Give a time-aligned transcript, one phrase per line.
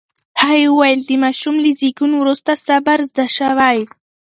[0.41, 3.77] هغې وویل، د ماشوم له زېږون وروسته صبر زده شوی.